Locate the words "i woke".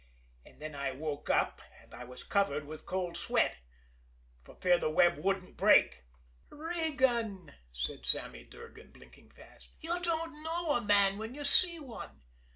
0.73-1.29